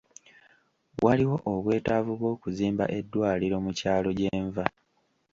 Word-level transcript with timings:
Waliwo 1.03 1.35
obwetaavu 1.53 2.11
bw'okuzimba 2.19 2.85
eddwaliro 2.97 3.57
mu 3.65 3.71
kyalo 3.79 4.09
gye 4.19 4.31
nva. 4.45 4.65